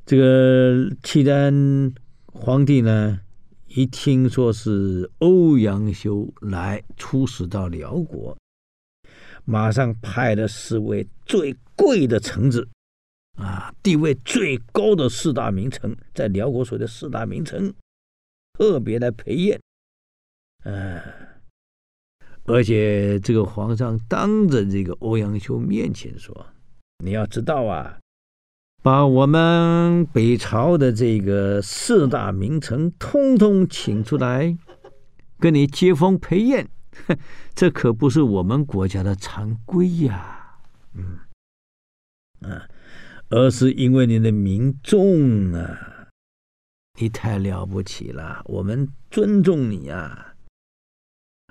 [0.04, 1.94] 这个契丹
[2.26, 3.20] 皇帝呢，
[3.68, 8.36] 一听说是欧阳修来出使到辽国。
[9.44, 12.66] 马上派了四位最贵的臣子，
[13.36, 17.74] 啊，地位最高的四大名臣，在辽国所谓的四大名臣，
[18.58, 19.60] 特别来陪宴，
[20.62, 21.02] 啊，
[22.44, 26.46] 而且这个皇上当着这个欧阳修面前说
[27.04, 27.98] ：“你要知道啊，
[28.82, 34.56] 把我们北朝的这个四大名臣通通请出来，
[35.38, 36.68] 跟你接风陪宴。”
[37.54, 40.58] 这可不是我们国家的常规呀，
[40.94, 41.18] 嗯，
[42.40, 42.68] 啊，
[43.28, 46.08] 而是因为你的名重啊，
[47.00, 50.34] 你太了不起了，我们尊重你啊。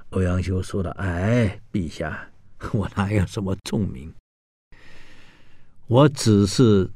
[0.10, 2.32] 欧阳修说的：“哎，陛下，
[2.73, 4.13] 我哪有什么重名？
[5.88, 6.89] 我只是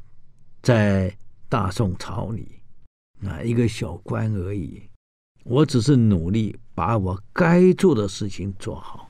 [0.62, 1.18] 在
[1.50, 2.62] 大宋朝里
[3.26, 4.84] 啊一个小官而已。”
[5.50, 9.10] 我只是努力把我该做的事情做好，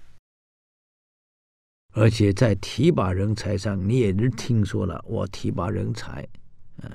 [1.91, 6.25] 而且在提拔人才上，你也是听说了，我提拔人才，
[6.77, 6.89] 嗯，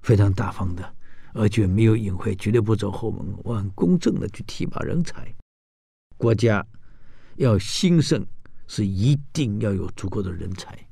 [0.00, 0.94] 非常大方的，
[1.34, 5.30] 而且没有隐晦，绝对不走后门，我很公正的去提拔人才。
[6.16, 6.66] 国家
[7.36, 8.26] 要兴盛，
[8.66, 10.88] 是一定要有足够的人才，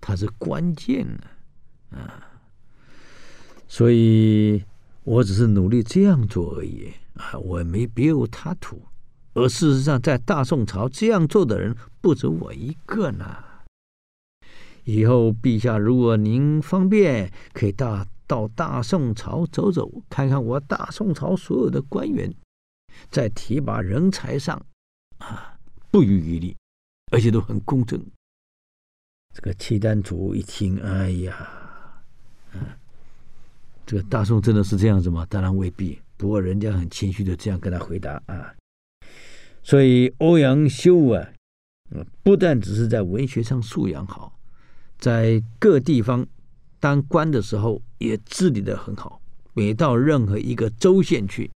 [0.00, 2.26] 它是关键的，啊，
[3.68, 4.64] 所以。
[5.04, 7.38] 我只是努力这样做而已啊！
[7.38, 8.82] 我没别有他图，
[9.34, 13.44] 而事实上，在大宋朝这样做的人不止我一个呢。
[14.84, 22.32] 以后陛下，如果您方便，可以到到大宋朝走走，看看我大宋朝所有的官员，
[23.10, 24.64] 在提拔人才上
[25.18, 25.58] 啊，
[25.90, 26.56] 不遗余力，
[27.10, 28.00] 而且都很公正。
[29.34, 31.48] 这个契丹主一听，哎呀，
[32.52, 32.60] 嗯。
[33.84, 35.24] 这个大宋真的是这样子吗？
[35.30, 36.00] 当然未必。
[36.16, 38.54] 不过人家很谦虚的这样跟他回答啊。
[39.62, 41.28] 所以欧阳修啊，
[42.22, 44.38] 不但只是在文学上素养好，
[44.98, 46.26] 在各地方
[46.78, 49.20] 当官的时候也治理的很好，
[49.54, 51.50] 每到任何一个州县去，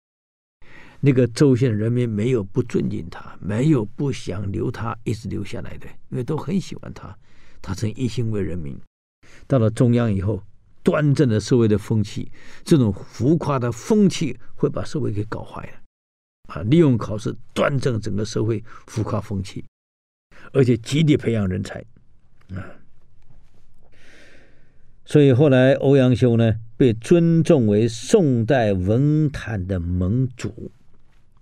[1.01, 7.17] 那个州县人民没有不尊敬他，没有不想留他一直留下来的，因为都很喜欢他。
[7.61, 8.79] 他曾一心为人民。
[9.49, 10.41] 到了中央以后，
[10.87, 12.31] 端正的社会的风气，
[12.65, 15.81] 这种浮夸的风气会把社会给搞坏了。
[16.55, 19.65] 啊，利用考试端正整个社会浮夸风气，
[20.53, 21.85] 而且极力培养人才。
[22.55, 22.63] 啊，
[25.05, 30.71] 所以后来欧阳修呢，被尊重为宋代文坛的盟主。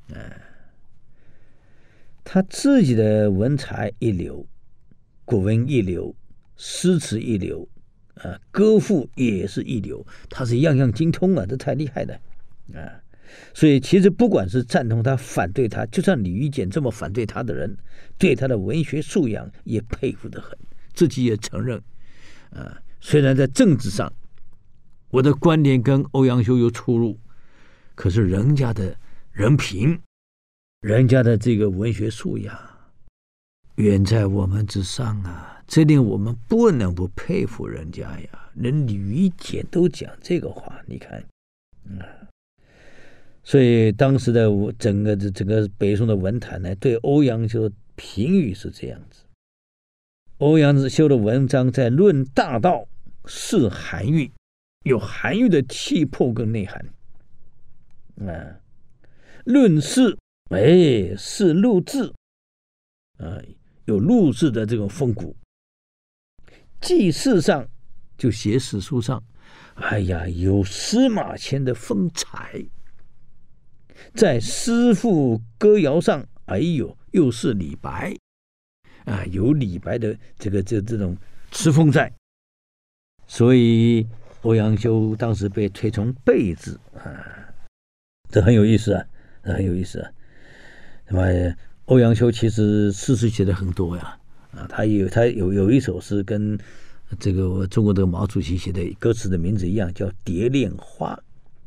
[0.08, 0.16] 啊，
[2.24, 4.46] 他自己的文才一流，
[5.26, 6.14] 古文一流，
[6.56, 7.68] 诗词一流。
[8.14, 12.14] 啊，歌赋也是一流，他是样样精通啊，这太厉害了
[12.74, 13.02] 啊！
[13.52, 17.76] 所以其实不管是赞同他、反对他，就像李玉简这么反对他的人，
[18.16, 20.56] 对他的文学素养也佩服得很，
[20.92, 21.82] 自己也承认
[22.50, 22.80] 啊。
[23.00, 24.12] 虽然在政治上，
[25.10, 27.18] 我的观点跟欧阳修有出入，
[27.96, 28.96] 可是人家的
[29.32, 30.00] 人品，
[30.80, 32.56] 人家的这个文学素养，
[33.74, 35.53] 远在我们之上啊。
[35.66, 38.50] 这点我们不能不佩服人家呀！
[38.54, 41.18] 连李玉简都讲这个话，你看，
[41.98, 42.06] 啊，
[43.42, 44.48] 所以当时的
[44.78, 49.24] 整个这整个北宋的文坛呢，对欧阳修评语是这样子：
[50.38, 52.86] 欧阳修的文章在论大道，
[53.24, 54.30] 是韩愈，
[54.84, 56.80] 有韩愈的气魄跟内涵；
[58.28, 58.60] 啊，
[59.44, 60.16] 论事，
[60.50, 62.12] 哎，是陆贄，
[63.18, 63.42] 啊，
[63.86, 65.34] 有陆贄的这种风骨。
[66.84, 67.66] 记事上
[68.18, 69.24] 就写史书上，
[69.76, 72.68] 哎呀，有司马迁的风采；
[74.12, 78.14] 在诗赋歌谣上，哎呦，又是李白
[79.06, 81.16] 啊，有李白的这个这这种
[81.52, 82.12] 诗风在。
[83.26, 84.06] 所以
[84.42, 87.48] 欧阳修当时被推崇备至啊，
[88.28, 89.02] 这很有意思啊，
[89.42, 90.10] 这很有意思啊。
[91.08, 91.56] 那么
[91.86, 94.20] 欧阳修其实诗词写的很多呀。
[94.56, 96.58] 啊他有他有有一首诗跟
[97.18, 101.18] 这个中国的毛主席写的歌词的名字一样，叫《蝶恋花》。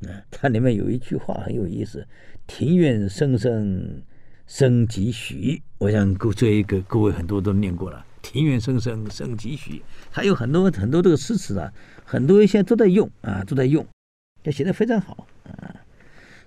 [0.08, 2.06] 啊，它里面有一句话很有意思
[2.46, 4.04] ：“庭院深深
[4.46, 9.82] 深几许。”我想各这一个各位很多都念过了，“庭院深深深几许”。
[10.12, 11.74] 还有很多很多这个诗词啊，
[12.06, 13.84] 很多人现在都在用啊，都在用，
[14.44, 15.74] 这写的非常好啊。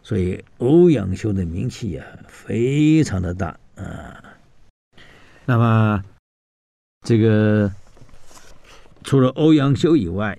[0.03, 4.23] 所以欧阳修的名气啊，非常的大啊。
[5.47, 6.05] 那么。
[7.11, 7.69] 这个
[9.03, 10.39] 除了欧阳修以外，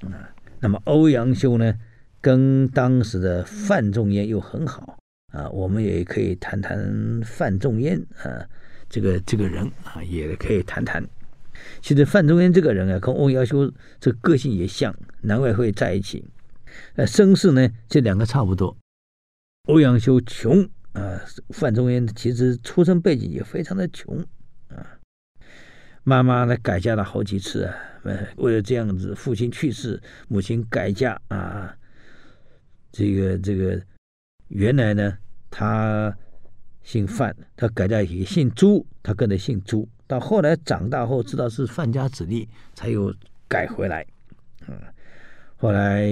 [0.00, 1.78] 啊，那么欧阳修呢，
[2.22, 4.96] 跟当时的范仲淹又很好
[5.34, 5.46] 啊。
[5.50, 8.40] 我们也可以谈谈范仲淹啊，
[8.88, 11.06] 这个这个人啊，也可以谈谈。
[11.82, 16.24] 其实范仲淹这个人啊，跟欧阳修这个个性也像，难怪会在一起。
[16.94, 18.74] 呃，身世呢，这两个差不多。
[19.66, 24.24] 欧阳修穷啊，范仲淹其实出生背景也非常的穷。
[26.08, 31.76] 妈妈呢改嫁了好几次啊，呃，为了这样子，父亲去世，母亲改嫁啊。
[32.90, 33.78] 这个这个，
[34.48, 35.18] 原来呢，
[35.50, 36.16] 他
[36.82, 39.86] 姓范，他改嫁也姓朱，他跟着姓朱。
[40.06, 43.14] 到后来长大后知道是范家子弟，才又
[43.46, 44.06] 改回来。
[44.66, 44.80] 嗯，
[45.58, 46.08] 后来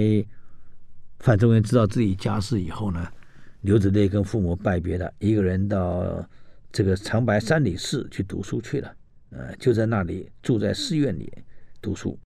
[1.17, 3.11] 范仲淹知道自己家世以后呢，
[3.61, 6.23] 流着泪跟父母拜别了，一个人到
[6.71, 8.93] 这个长白山里寺去读书去了。
[9.29, 11.31] 呃，就在那里住在寺院里
[11.81, 12.17] 读书。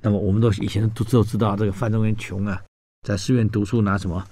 [0.00, 2.62] 那么我们都以前都都知道，这个范仲淹穷啊，
[3.06, 4.26] 在寺院读书拿什么？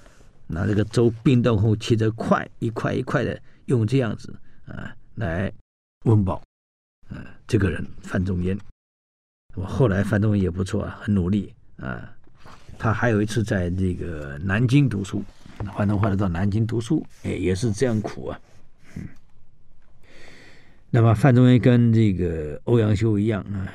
[0.47, 4.33] 拿这个粥冰冻后切成块，一块一块的，用这样子
[4.65, 5.51] 啊来
[6.05, 6.41] 温饱。
[7.07, 8.57] 啊，这个人范仲淹。
[9.55, 12.11] 我后来范仲淹也不错啊，很努力啊。
[12.79, 15.23] 他还有一次在这个南京读书，
[15.67, 18.41] 换头换的到南京读书，哎，也是这样苦啊。
[20.91, 23.71] 那么范仲淹跟这个欧阳修一样啊，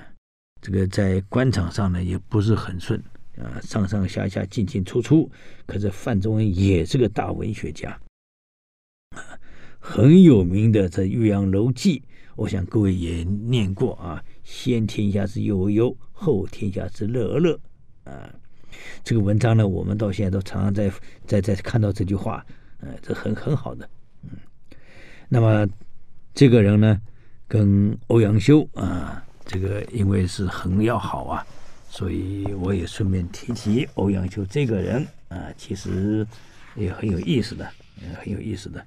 [0.61, 3.01] 这个在官场上呢也不是很顺
[3.39, 5.31] 啊，上上下下进进出出。
[5.65, 7.97] 可是范仲淹也是个大文学家，
[9.11, 9.39] 啊，
[9.79, 12.01] 很有名的这《岳阳楼记》，
[12.35, 14.21] 我想各位也念过啊。
[14.43, 17.57] 先天下之忧而忧，后天下之乐而乐
[18.03, 18.29] 啊。
[19.05, 20.93] 这个文章呢，我们到现在都常常在
[21.25, 22.45] 在在看到这句话，
[22.81, 23.89] 呃，这很很好的，
[24.25, 24.31] 嗯。
[25.29, 25.65] 那么。
[26.35, 27.01] 这个人呢，
[27.47, 31.47] 跟欧阳修啊，这个因为是很要好啊，
[31.89, 36.27] 所以我也顺便提提欧阳修这个人啊，其实
[36.75, 37.71] 也很有意思的，
[38.19, 38.85] 很有意思的。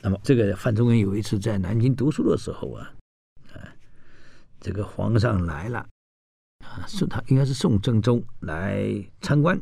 [0.00, 2.90] 那么，这个范仲淹有一次在南京读书的时候啊，
[3.52, 3.60] 啊，
[4.58, 5.86] 这个皇上来了
[6.64, 8.82] 啊，是他应该是宋真宗来
[9.20, 9.60] 参观，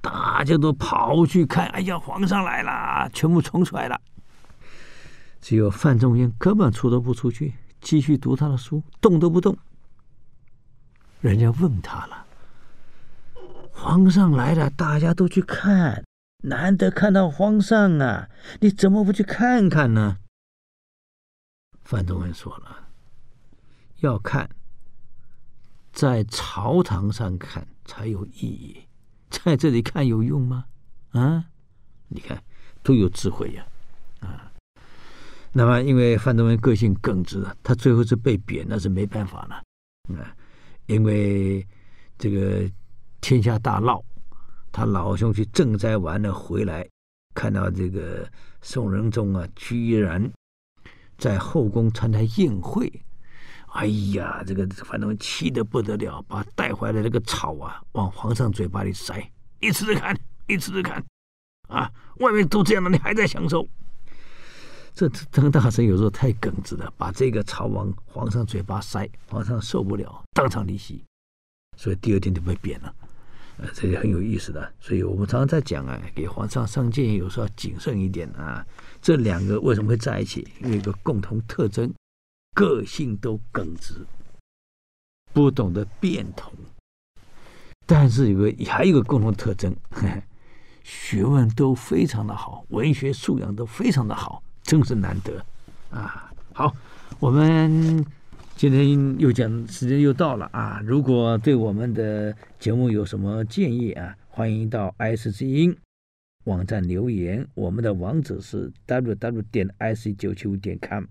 [0.00, 4.00] 大家都跑去看，哎呀，皇上来了，全部冲出来了。
[5.42, 9.58] 只有范仲淹根本出都不出去，继续读他的书，动都不动。
[11.20, 12.24] 人家问他了
[13.74, 16.04] ：“皇上来了，大家都去看，
[16.44, 18.30] 难得看到皇上啊，
[18.60, 20.18] 你怎么不去看看呢？”
[21.82, 22.88] 范仲淹说了
[23.98, 24.48] ：“要看，
[25.92, 28.86] 在朝堂上看才有意义，
[29.28, 30.66] 在这里看有用吗？
[31.10, 31.46] 啊，
[32.06, 32.40] 你看
[32.84, 33.66] 多有智慧呀！
[34.20, 34.48] 啊。”
[35.54, 39.62] 那么，因为范仲淹个性耿直，他最后是被贬，那是没办法了。
[40.16, 40.34] 啊，
[40.86, 41.66] 因为
[42.16, 42.68] 这个
[43.20, 43.98] 天下大乱，
[44.72, 46.88] 他老兄去赈灾完了回来，
[47.34, 48.26] 看到这个
[48.62, 50.32] 宋仁宗啊，居然
[51.18, 52.90] 在后宫参加宴会，
[53.72, 59.30] 哎呀，这个范仲淹气得不得了，把带回来的那个草啊，往皇上嘴巴里塞，
[59.60, 61.04] 你吃吃看，你吃吃看，
[61.68, 63.68] 啊，外面都这样了，你还在享受。
[64.94, 71.02] 这曾大臣有时候太耿直了，把这个朝往皇上嘴巴塞，皇上受不了，当场离席，
[71.78, 72.94] 所以第二天就被贬了。
[73.58, 74.72] 呃，这个很有意思的。
[74.80, 78.64] 所以我们常常在讲啊，给皇上上谏有时候要谨慎一点啊。
[79.00, 80.46] 这两个为什么会在一起？
[80.60, 81.92] 因为有一个共同特征，
[82.54, 83.94] 个性都耿直，
[85.32, 86.52] 不懂得变通。
[87.86, 89.74] 但是有个还有一个共同特征，
[90.84, 94.42] 学问都非常的好，文学素养都非常的好。
[94.62, 95.44] 真是难得，
[95.90, 96.32] 啊！
[96.52, 96.74] 好，
[97.18, 98.04] 我们
[98.56, 100.80] 今天又讲时间又到了啊！
[100.84, 105.76] 如果对我们的节目有什么建议啊，欢迎到 IC 之音
[106.44, 107.46] 网站留言。
[107.54, 111.04] 我们的网址是 w w 点 ic 九七五点 com，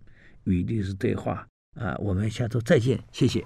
[0.46, 1.46] 与律师对话
[1.76, 1.96] 啊！
[2.00, 3.46] 我们下周再见，谢谢。